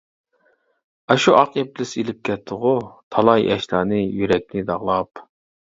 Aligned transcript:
ئاشۇ 1.13 1.35
ئاق 1.41 1.59
ئىبلىس 1.63 1.93
ئېلىپ 2.01 2.23
كەتتىغۇ، 2.31 2.75
تالاي 3.17 3.47
ياشلارنى 3.53 4.05
يۈرەكنى 4.07 4.71
داغلاپ. 4.73 5.29